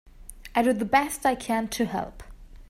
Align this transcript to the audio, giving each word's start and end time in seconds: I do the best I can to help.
I 0.55 0.63
do 0.63 0.73
the 0.73 0.83
best 0.83 1.27
I 1.27 1.35
can 1.35 1.67
to 1.67 1.85
help. 1.85 2.23